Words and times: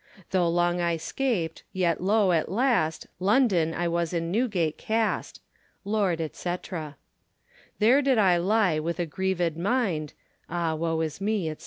Though 0.31 0.49
long 0.49 0.81
I 0.81 0.97
scapt, 0.97 1.61
yet 1.73 2.01
loe 2.01 2.31
at 2.31 2.49
last, 2.49 3.05
London, 3.19 3.71
I 3.75 3.87
was 3.87 4.13
in 4.13 4.31
Newgate 4.31 4.79
cast. 4.79 5.41
Lord, 5.85 6.27
&c. 6.33 6.55
There 7.77 8.01
did 8.01 8.17
I 8.17 8.37
lye 8.37 8.79
with 8.79 8.99
a 8.99 9.05
grieved 9.05 9.57
minde, 9.57 10.13
Ah 10.49 10.73
woe 10.73 10.99
is 11.01 11.21
me, 11.21 11.49
&c. 11.53 11.57